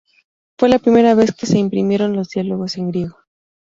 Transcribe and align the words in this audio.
Fue 0.57 0.67
la 0.67 0.79
primera 0.79 1.13
vez 1.13 1.31
que 1.31 1.45
se 1.45 1.59
imprimieron 1.59 2.15
los 2.15 2.29
Diálogos 2.29 2.75
en 2.77 2.89
griego. 2.89 3.19